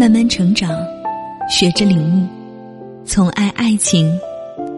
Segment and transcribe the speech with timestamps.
[0.00, 0.70] 慢慢成长，
[1.46, 2.26] 学着领悟，
[3.04, 4.18] 从爱爱情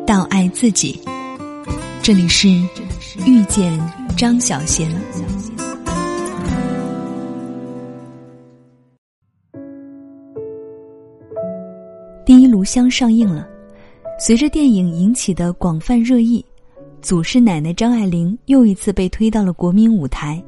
[0.05, 1.01] 到爱自己。
[2.03, 2.49] 这里是
[3.25, 3.73] 遇见
[4.17, 4.91] 张小贤。
[12.27, 13.47] 第一炉香上映了，
[14.19, 16.45] 随着电影引起的广泛热议，
[17.01, 20.43] 祖师奶奶张爱玲又一次被推到了国民舞台。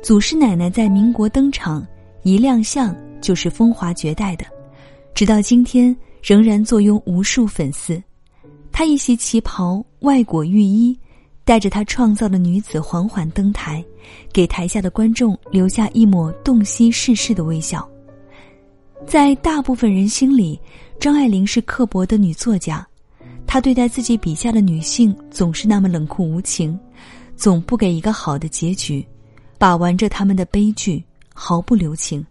[0.00, 1.84] 祖师奶奶在民国登场，
[2.22, 4.44] 一亮相就是风华绝代的，
[5.14, 8.02] 直到今天仍然坐拥无数粉丝。
[8.72, 10.98] 她一袭旗袍，外裹浴衣，
[11.44, 13.84] 带着她创造的女子缓缓登台，
[14.32, 17.88] 给台下的观众留下一抹洞悉世事的微笑。
[19.06, 20.60] 在大部分人心里，
[20.98, 22.86] 张爱玲是刻薄的女作家，
[23.46, 26.78] 她对待自己笔下的女性总是那么冷酷无情，
[27.34, 29.04] 总不给一个好的结局，
[29.58, 31.02] 把玩着他们的悲剧，
[31.34, 32.24] 毫不留情。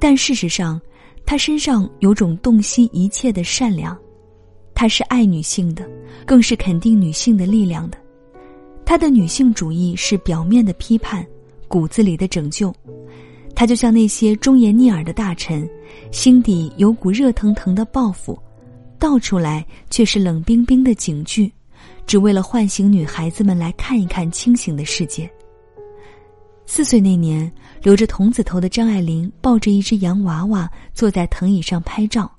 [0.00, 0.80] 但事实上，
[1.24, 3.96] 她身上有种洞悉一切的善良，
[4.74, 5.88] 她是爱女性的，
[6.26, 7.98] 更是肯定女性的力量的。
[8.84, 11.24] 她的女性主义是表面的批判，
[11.68, 12.74] 骨子里的拯救。
[13.54, 15.68] 他就像那些忠言逆耳的大臣，
[16.10, 18.38] 心底有股热腾腾的抱负，
[18.98, 21.52] 道出来却是冷冰冰的警句，
[22.06, 25.30] 只为了唤醒女孩子们来看一看清醒的世界。
[26.72, 27.50] 四岁那年，
[27.82, 32.30] 留着童子头的张爱玲抱着一只洋娃娃坐在藤椅上拍照，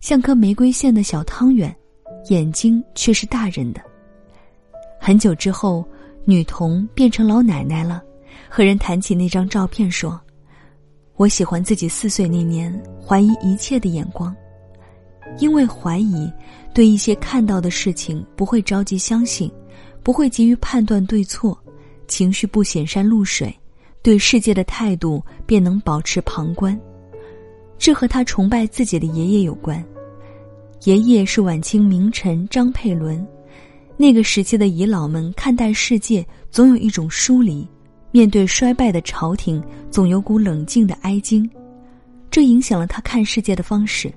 [0.00, 1.72] 像颗玫瑰馅的小汤圆，
[2.28, 3.80] 眼睛却是大人的。
[5.00, 5.88] 很久之后，
[6.24, 8.02] 女童变成老奶奶了，
[8.48, 10.20] 和人谈起那张照片说。
[11.14, 14.34] 我喜欢自己四岁那年怀疑一切的眼光，
[15.38, 16.28] 因为怀疑，
[16.74, 19.48] 对一些看到的事情不会着急相信，
[20.02, 21.56] 不会急于判断对错，
[22.08, 23.56] 情绪不显山露水，
[24.02, 26.78] 对世界的态度便能保持旁观。
[27.78, 29.84] 这和他崇拜自己的爷爷有关。
[30.84, 33.26] 爷爷是晚清名臣张佩伦，
[33.96, 37.66] 那个时期的遗老们看待世界总有一种疏离。
[38.10, 41.48] 面对衰败的朝廷，总有股冷静的哀惊，
[42.30, 44.12] 这影响了他看世界的方式。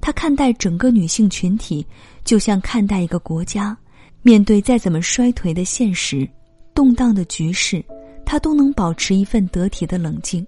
[0.00, 1.84] 他看待整个女性群体，
[2.24, 3.76] 就像看待一个国家。
[4.22, 6.28] 面对再怎么衰颓的现实、
[6.74, 7.84] 动荡的局势，
[8.28, 10.46] 他都能保持一份得体的冷静。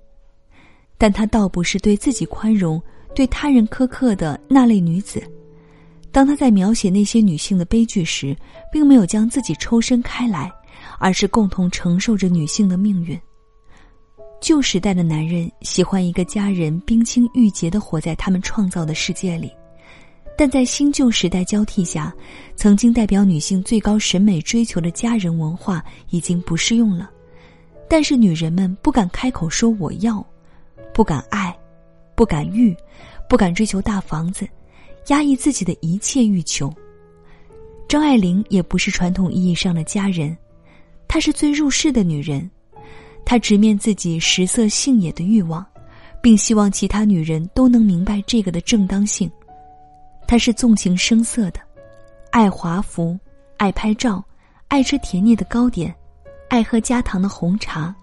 [0.98, 2.80] 但他倒不是对自己宽容、
[3.14, 5.22] 对他人苛刻的那类女子。
[6.12, 8.36] 当他在描写那些女性的悲剧时，
[8.70, 10.52] 并没有将自己抽身开来。
[10.98, 13.18] 而是共同承受着女性的命运。
[14.40, 19.52] 旧时代的男人喜欢一个家人冰清玉洁的活在他们创造的世界里，
[20.38, 22.14] 但在新旧时代交替下，
[22.56, 27.10] 曾经代表女性最高审美追求的家人文化已经不适用了。
[27.90, 30.24] 但是女人们不敢开口说我要，
[30.94, 31.52] 不敢爱，
[32.14, 32.72] 不敢欲，
[33.28, 34.48] 不敢追求大房子，
[35.08, 36.72] 压抑自己的一切欲求。
[37.88, 40.38] 张爱玲也不是传统意义上的家人。
[41.08, 42.48] 她是最入世的女人，
[43.24, 45.66] 她直面自己食色性也的欲望，
[46.22, 49.28] 并希望其他女人都能明白这个的正当性。
[50.28, 51.58] 她是纵情声色的，
[52.30, 53.18] 爱华服，
[53.56, 54.24] 爱拍照，
[54.68, 55.92] 爱吃甜腻的糕点，
[56.50, 57.94] 爱喝加糖的红茶，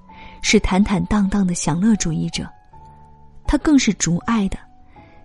[0.42, 2.48] 是坦坦荡荡的享乐主义者。
[3.46, 4.58] 她更是逐爱的，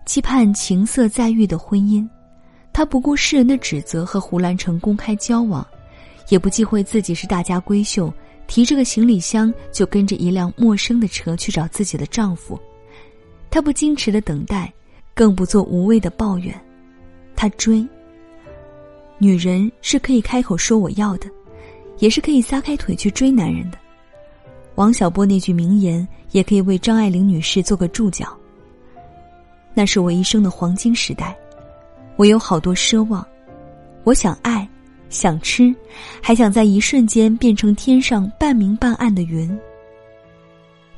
[0.05, 2.07] 期盼情色在欲的婚姻。
[2.73, 5.65] 她不顾世人的指责和胡兰成公开交往。
[6.29, 8.13] 也不忌讳自己是大家闺秀，
[8.49, 12.59] 提着个行李箱就跟着一辆陌生的车去找自己的丈夫。
[13.51, 14.73] 她不矜持的等待，
[15.15, 16.59] 更不做无谓的抱怨。
[17.37, 17.87] 她追。
[19.19, 21.29] 女人是可以开口说我要的，
[21.99, 23.79] 也是可以撒开腿去追男人的。
[24.75, 28.37] 王小波那句名言也可以为张爱玲女士做个注脚。
[29.75, 31.37] 那是我一生的黄金时代，
[32.17, 33.27] 我有好多奢望，
[34.05, 34.69] 我想爱。
[35.09, 35.75] 想吃，
[36.23, 39.55] 还想在一瞬间变成天上半明半暗的云。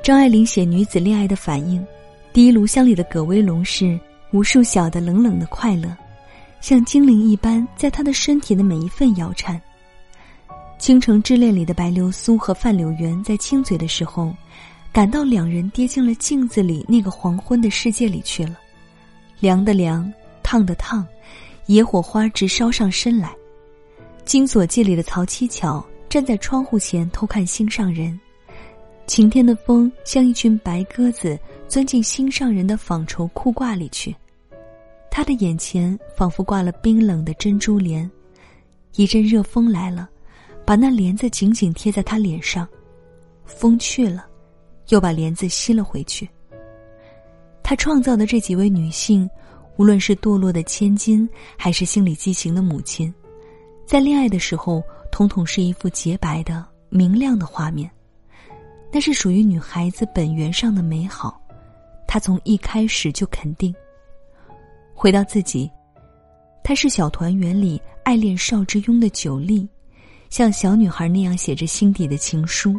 [0.05, 1.85] 张爱玲写女子恋爱的反应，
[2.33, 3.99] 第一炉香里的葛威龙是
[4.31, 5.89] 无数小的冷冷的快乐，
[6.61, 9.61] 像精灵一般在她的身体的每一份摇颤。
[10.79, 14.35] 倾城之恋里的白流苏和范柳原在亲嘴的时候，
[14.93, 18.59] 感到两人跌进了镜子里那个黄昏的世界里去了，
[19.41, 20.13] 凉的凉，
[20.43, 21.07] 烫的烫，
[21.67, 23.29] 野火花直烧上身来。
[24.27, 28.19] 《金锁记》里的曹七巧站在窗户前偷看心上人，
[29.07, 34.15] 晴天的风像一群白鸽子钻进心上人的纺绸裤褂里去，
[35.11, 38.11] 他的眼前仿佛挂了冰冷的珍珠帘，
[38.97, 40.09] 一阵热风来了，
[40.65, 42.67] 把那帘子紧紧贴在他脸上，
[43.45, 44.27] 风去了，
[44.89, 46.29] 又把帘子吸了回去。
[47.63, 49.29] 他创造的这几位女性，
[49.77, 53.13] 无论是堕落的千金，还是心理畸形的母亲，
[53.87, 57.91] 在恋爱的时候，统统是一副洁白的、明亮的画面。
[58.93, 61.41] 那是属于女孩子本源上的美好，
[62.07, 63.75] 她从一开始就肯定。
[64.95, 65.69] 回到自己，
[66.63, 69.69] 她是小团圆里爱恋邵之庸的九莉，
[70.35, 72.75] 像小女孩那样写着心底的情书。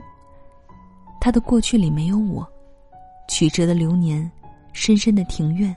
[1.22, 2.46] 她的过去里没有我，
[3.30, 4.30] 曲折的流年。
[4.74, 5.74] 深深的庭院，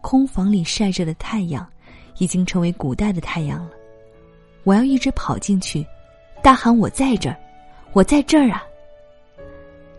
[0.00, 1.64] 空房里晒着的太阳，
[2.18, 3.70] 已经成为古代的太阳了。
[4.64, 5.86] 我要一直跑进去，
[6.42, 7.36] 大喊：“我在这儿，
[7.92, 8.64] 我在这儿啊！”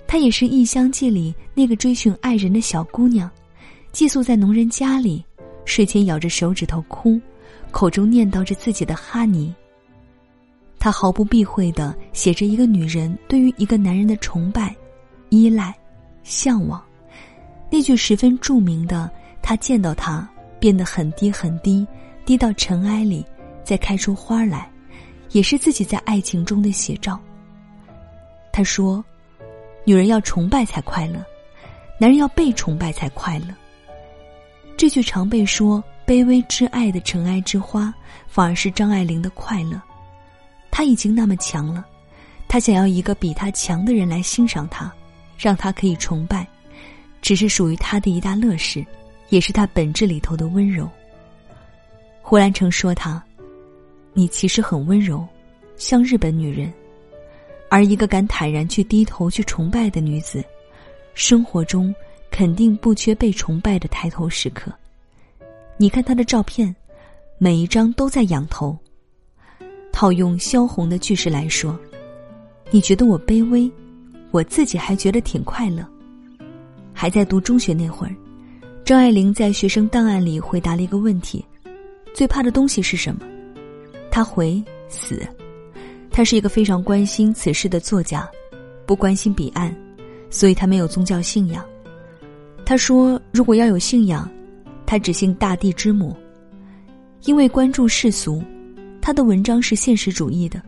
[0.06, 3.32] 她也是《异乡记》里那个追寻爱人的小姑娘，
[3.94, 5.24] 寄宿在农人家里，
[5.64, 7.18] 睡前咬着手指头哭，
[7.72, 9.56] 口中念叨着自己的哈尼。
[10.84, 14.76] 他毫不避讳的写着一个女人对于一个男人的崇拜、
[15.30, 15.74] 依赖、
[16.24, 16.84] 向往。
[17.70, 19.10] 那句十分著名的
[19.42, 21.88] “他见到他变得很低很低，
[22.26, 23.26] 低到尘埃里，
[23.64, 24.70] 再开出花来”，
[25.32, 27.18] 也是自己在爱情中的写照。
[28.52, 29.02] 他说
[29.88, 31.26] ：“女人要崇拜才快乐，
[31.98, 33.56] 男人要被崇拜才快乐。”
[34.76, 37.94] 这句常被说卑微之爱的尘埃之花，
[38.28, 39.82] 反而是张爱玲的快乐。
[40.76, 41.86] 他已经那么强了，
[42.48, 44.92] 他想要一个比他强的人来欣赏他，
[45.38, 46.48] 让他可以崇拜。
[47.22, 48.84] 只是属于他的一大乐事，
[49.30, 50.90] 也是他本质里头的温柔。
[52.24, 53.24] 胡兰成说他
[54.14, 55.24] ：“你其实很温柔，
[55.76, 56.74] 像日本女人。
[57.70, 60.44] 而一个敢坦然去低头去崇拜的女子，
[61.14, 61.94] 生活中
[62.32, 64.74] 肯定不缺被崇拜的抬头时刻。
[65.78, 66.76] 你看她的照片，
[67.38, 68.76] 每一张都在仰头。
[69.94, 71.80] 套用萧红的句式来说，
[72.72, 73.72] 你觉得我卑微，
[74.32, 75.88] 我自己还觉得挺快乐。”
[76.92, 78.16] 还在读中学那会儿，
[78.84, 81.46] 张爱玲在学生档案里回答了一个问题：
[82.14, 83.22] 最怕的东西是什么？
[84.12, 85.22] 他回死。
[86.12, 88.30] 他是一个非常关心此事的作家，
[88.86, 89.76] 不关心彼岸，
[90.30, 91.66] 所以他没有宗教信仰。
[92.66, 94.30] 他说：“如果要有信仰，
[94.86, 96.16] 他只信大地之母。
[97.26, 98.44] 因为关注世俗，
[99.06, 100.64] 他的文章是现实主义的，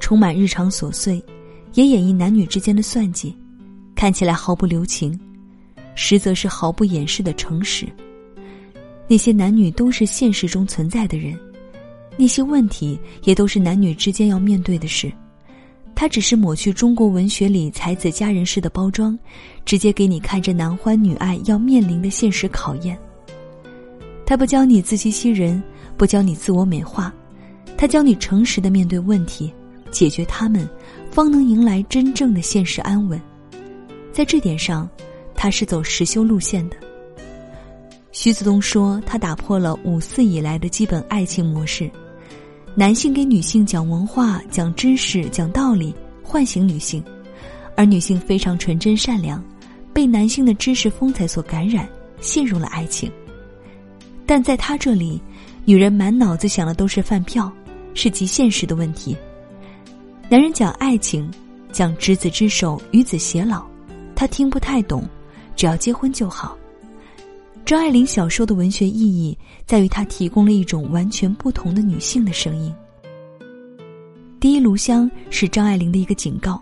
[0.00, 1.24] 充满日常琐碎，
[1.72, 3.34] 也演绎男女之间的算计，
[3.94, 5.18] 看起来毫不留情。”
[5.96, 7.86] 实则是毫不掩饰的诚实。
[9.08, 11.34] 那些男女都是现实中存在的人，
[12.18, 15.10] 那些问题也都是男女之间要面对的事。
[15.94, 19.18] 他只是抹去中国文学里才子佳人式的包装，
[19.64, 22.96] 直接给你看着男欢女爱要面临的现实考验。
[24.26, 25.62] 他不教你自欺欺人，
[25.96, 27.12] 不教你自我美化，
[27.80, 29.50] 他教你诚实的面对问题，
[29.90, 30.68] 解决他们，
[31.10, 33.18] 方能迎来真正的现实安稳。
[34.12, 34.86] 在这点上。
[35.34, 36.76] 他是走实修路线的。
[38.12, 41.90] 徐子东说，他打破了五四以来的基本爱情模式：
[42.74, 47.02] 男性给女性讲文化、讲知识、讲道理，唤醒女性；
[47.74, 49.42] 而女性非常纯真善良，
[49.94, 51.88] 被男性的知识风采所感染，
[52.20, 53.10] 陷入了爱情。
[54.26, 55.22] 但在他这里，
[55.64, 57.50] 女人满脑子想的都是饭票，
[57.94, 59.16] 是极现实的问题。
[60.28, 61.30] 男人讲爱情，
[61.72, 63.64] 讲执子之手，与子偕老，
[64.14, 65.04] 他听不太懂。
[65.56, 66.56] 只要结婚就好。
[67.66, 69.36] 张爱玲小说的文学意义
[69.66, 72.74] 在于，她提供了一种完全不同的女性的声音。
[74.40, 76.58] 第一炉香是张爱玲的一个警告。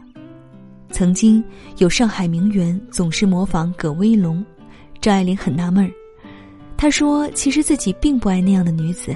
[0.90, 1.42] 曾经
[1.76, 4.44] 有上海名媛总是模仿葛威龙，
[5.00, 5.90] 张爱玲很纳闷儿。
[6.76, 9.14] 她说：“其实自己并不爱那样的女子。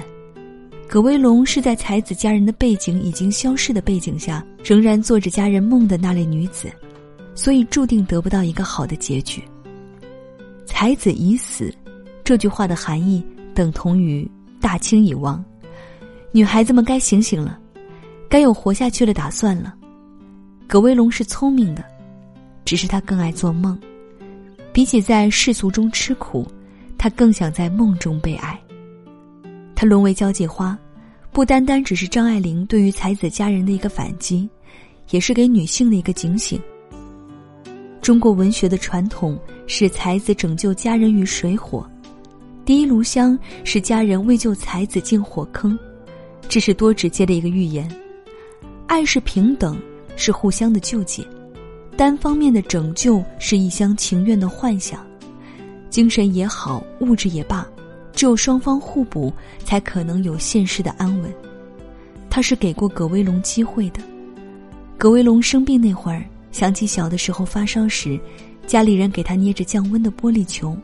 [0.87, 6.71] 葛威龙是在才子佳人的背景已经消逝的背景下，仍然做着佳人梦的那类女子，
[7.33, 9.43] 所以注定得不到一个好的结局。”
[10.65, 11.73] 才子已死，
[12.23, 13.23] 这句话的含义
[13.55, 14.29] 等同于
[14.61, 15.43] 大清已亡。
[16.31, 17.59] 女孩子们该醒醒了，
[18.29, 19.73] 该有活下去的打算了。
[20.67, 21.83] 葛威龙是聪明的，
[22.65, 23.79] 只是他更爱做梦。
[24.71, 26.47] 比起在世俗中吃苦，
[26.97, 28.59] 他更想在梦中被爱。
[29.75, 30.77] 他沦为交际花，
[31.31, 34.49] 不单单只是张爱玲对于才子佳人的一个反击，
[35.09, 36.61] 也是给女性的一个警醒。
[38.01, 41.89] 中国文学的传统是才子拯救佳人于水火，
[42.65, 45.77] 第一炉香是佳人为救才子进火坑，
[46.49, 47.89] 这是多直接的一个寓言。
[48.87, 49.81] 爱是平等，
[50.15, 51.23] 是互相的救济；
[51.97, 55.05] 单方面的拯救是一厢情愿的幻想。
[55.89, 57.65] 精神也好，物质也罢，
[58.13, 59.33] 只有双方互补，
[59.65, 61.33] 才可能有现实的安稳。
[62.29, 63.99] 他是给过葛威龙机会的，
[64.97, 66.23] 葛威龙生病那会儿。
[66.51, 68.19] 想起小的时候发烧时，
[68.67, 70.77] 家里人给他捏着降温的玻璃球，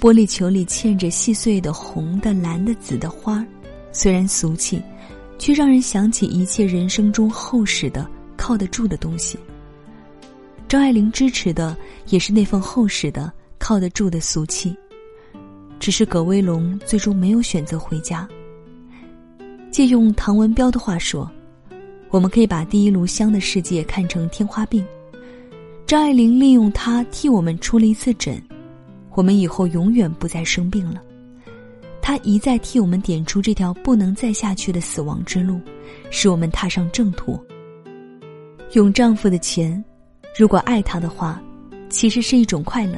[0.00, 3.44] 玻璃球里嵌着细碎的红的、蓝的、紫的花，
[3.92, 4.82] 虽然俗气，
[5.38, 9.38] 却让人想起一切人生中厚实的、靠得住的东西。
[10.66, 11.76] 张爱玲支持的
[12.08, 14.74] 也是那份厚实的、靠得住的俗气，
[15.80, 18.28] 只是葛威龙最终没有选择回家。
[19.70, 21.28] 借用唐文彪的话说
[22.10, 24.84] ：“我们可以把第一炉香的世界看成天花病，
[25.86, 28.40] 张爱玲利用它替我们出了一次诊，
[29.14, 31.02] 我们以后永远不再生病了。
[32.02, 35.60] 他一再替我们点出这条不能再下去的死亡之路，
[36.10, 37.38] 使我们踏上正途。
[38.74, 39.82] 用丈夫的钱。”
[40.38, 41.42] 如果爱他的话，
[41.88, 42.94] 其实是一种快乐。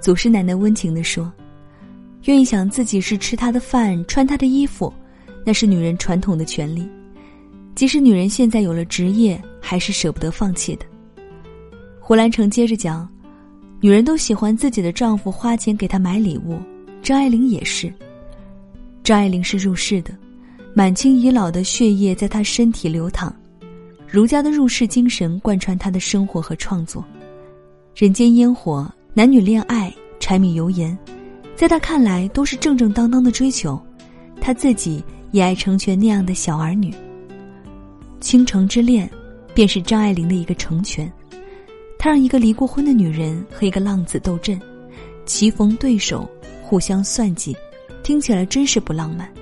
[0.00, 1.30] 祖师奶奶温情地说
[2.24, 4.92] ：“愿意想自己是吃他的饭、穿他的衣服，
[5.44, 6.88] 那是女人传统的权利。
[7.74, 10.86] 即使女人现在有了职业，还是舍不得放弃的。”
[11.98, 13.08] 胡兰成接着讲
[13.80, 16.58] ：“女人都喜欢自己的丈夫花钱给她买礼物，
[17.02, 17.92] 张爱玲也是。
[19.02, 20.16] 张爱玲是入世的，
[20.74, 23.34] 满清遗老的血液在她身体流淌。”
[24.06, 27.02] 儒家的入世精神贯穿她的生活和创作，
[27.96, 30.96] 人间烟火、男女恋爱、柴米油盐，
[31.62, 33.80] 在他看来都是正正当当的追求。
[34.40, 35.00] 他自己
[35.30, 36.92] 也爱成全那样的小儿女。
[38.20, 39.08] 倾城之恋，
[39.54, 41.08] 便是张爱玲的一个成全。
[42.00, 44.60] 他让一个离过婚的女人和一个浪子斗阵，
[45.24, 46.28] 棋逢对手，
[46.60, 47.56] 互相算计，
[48.02, 49.32] 听起来真是不浪漫，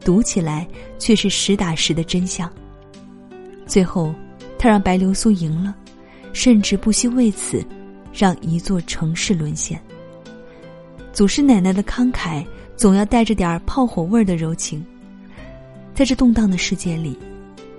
[0.00, 0.66] 读起来
[0.98, 2.52] 却是实打实的真相。
[3.64, 4.12] 最后，
[4.58, 5.72] 他让白流苏赢了，
[6.32, 7.64] 甚至不惜为此，
[8.12, 9.80] 让一座城市沦陷。
[11.14, 12.44] 祖师奶奶的慷慨，
[12.76, 14.84] 总要带着点儿炮火味儿的柔情。
[15.94, 17.16] 在这动荡的世界里，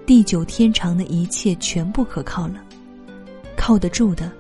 [0.05, 2.63] 地久天长的一切全部可靠了，
[3.57, 4.31] 靠得住的，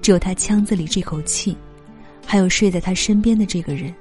[0.00, 1.54] 只有他腔子里这口气，
[2.24, 3.94] 还有睡在他身边的这个人。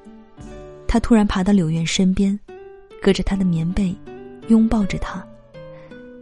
[0.87, 2.39] 他突然爬到柳院身边，
[3.01, 3.93] 隔着他的棉被，
[4.47, 5.21] 拥抱着他。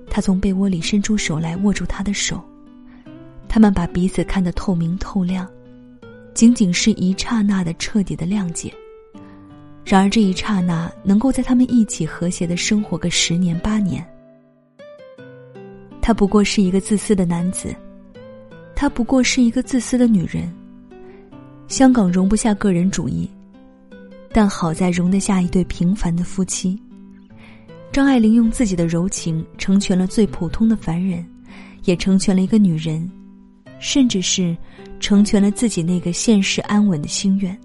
[0.10, 2.41] 他从被窝里伸出手来握住她的手，
[3.48, 5.48] 他们把彼此看得透明透亮，
[6.35, 8.71] 仅仅是一刹那的彻底的谅解。
[9.85, 14.05] 然而这一刹那能够在他们一起和谐的生活个十年八年。
[16.01, 17.73] 他不过是一个自私的男子，
[18.75, 20.53] 他不过是一个自私的女人。
[21.67, 23.27] 香港容不下个人主义，
[24.31, 26.79] 但好在容得下一对平凡的夫妻。
[27.91, 31.25] 张爱玲用自己的柔情成全了最普通的凡人，
[31.85, 33.09] 也成全了一个女人，
[33.79, 34.55] 甚至是
[35.00, 37.58] 成全了自己那个现实安稳的心愿。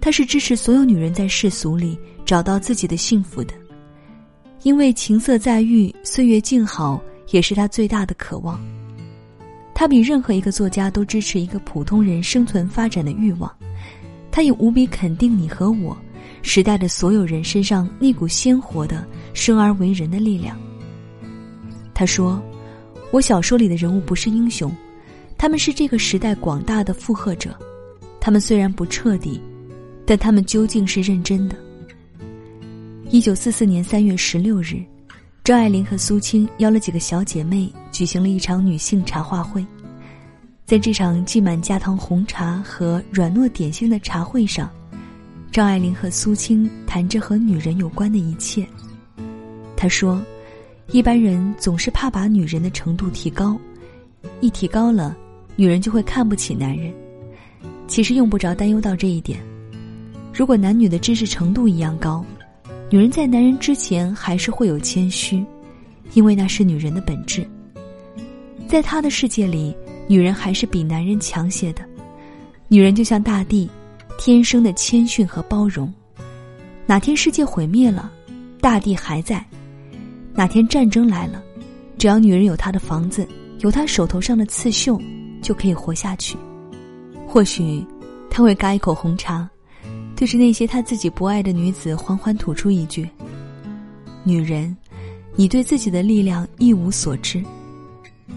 [0.00, 3.54] 她是支持所有女人在世俗里找到自己的幸福的，
[4.62, 8.60] 因为情色在欲，岁月静好，也是她最大的渴望。
[9.74, 13.50] 她比任何一个作家都支持一个普通人生存发展的欲望，
[14.30, 15.96] 她也无比肯定你和我。
[16.44, 20.58] 时代的所有人身上那股鲜活的生而为人的力量。
[21.94, 22.42] 他说
[23.12, 24.74] ：“我小说里的人物不是英雄，
[25.36, 27.54] 他们是这个时代广大的附和者。
[28.18, 29.38] 他们虽然不彻底，
[30.06, 31.54] 但他们究竟是认真的。”
[33.10, 34.82] 一九四四年三月十六日，
[35.44, 39.64] 张爱玲和苏青邀了几个小姐妹举行了一场女性茶话会。
[40.64, 44.70] 在这场浸满加糖红茶和软糯点心的茶会上。
[45.50, 48.66] 张爱玲和苏青谈着和女人有关的一切。
[49.76, 50.18] 她说
[50.90, 53.56] ：“一般人总是怕把女人的程度提高，
[54.40, 55.16] 一提高了，
[55.56, 56.92] 女人就会看不起男人。
[57.86, 59.38] 其实用不着担忧到这一点。
[60.32, 62.24] 如果男女的知识程度一样高，
[62.90, 65.44] 女人在男人之前还是会有谦虚，
[66.14, 67.46] 因为那是女人的本质。
[68.66, 69.74] 在他的世界里，
[70.08, 71.82] 女人还是比男人强些的。
[72.68, 73.70] 女人就像大地。”
[74.18, 75.92] 天生的谦逊和包容，
[76.86, 78.12] 哪天世界毁灭了，
[78.60, 79.38] 大地还在；
[80.34, 81.42] 哪天战争来了，
[81.98, 83.26] 只要女人有她的房子，
[83.58, 85.00] 有她手头上的刺绣，
[85.42, 86.36] 就可以活下去。
[87.26, 87.86] 或许，
[88.30, 89.48] 他会嘎一口红茶，
[90.16, 93.08] 对着那些他自己不爱的女子，缓缓吐出一句
[94.24, 94.74] ：“女人，
[95.36, 97.42] 你对自己的力量一无所知。”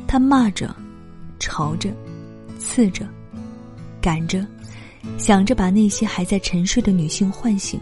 [0.08, 0.74] 他骂着，
[1.40, 1.90] 吵着，
[2.60, 3.06] 刺着，
[4.02, 4.46] 赶着。
[5.18, 7.80] 想着把那些还在沉睡的女性唤醒，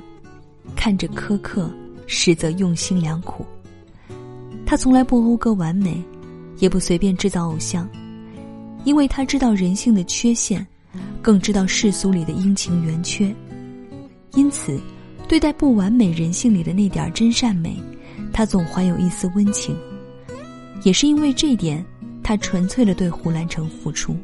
[0.76, 1.72] 看着苛刻，
[2.06, 3.46] 实则用心良苦。
[4.74, 6.04] 他从来不讴歌完美，
[6.58, 7.88] 也不随便制造偶像，
[8.86, 10.66] 因为他知道人性的缺陷，
[11.22, 13.32] 更知道世俗里的阴晴圆缺。
[14.34, 14.82] 因此，
[15.28, 17.78] 对待不完美人性里的那点真善美，
[18.34, 19.78] 他总怀有一丝温情。
[20.82, 21.86] 也是因为这点，
[22.24, 24.18] 他纯粹的对胡兰成付出。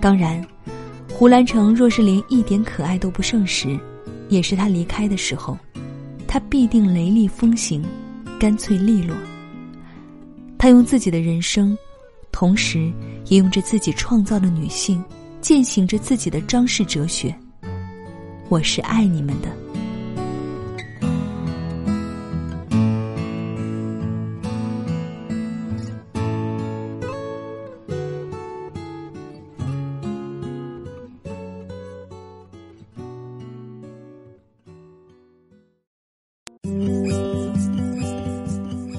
[0.00, 0.40] 当然。
[1.12, 3.76] 胡兰成若是连一点可爱都不剩时，
[4.28, 5.58] 也是他离开的时候。
[6.28, 7.84] 他必定雷厉风行，
[8.38, 9.16] 干脆利落。
[10.58, 11.76] 他用自己的人生，
[12.32, 12.92] 同时
[13.26, 15.02] 也用着自己创造的女性，
[15.40, 17.34] 践行着自己的张氏哲学。
[18.48, 19.65] 我是爱你们的。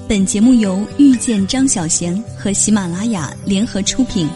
[0.08, 4.26] 本节目由遇见张小娴和喜马拉雅联合出品。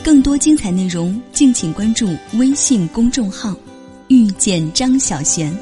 [0.00, 3.52] 更多精彩内容，敬请关注微信公众号
[4.06, 5.52] “遇见张小娴”。